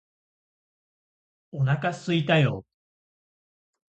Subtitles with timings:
[1.51, 2.63] お腹すいたよーー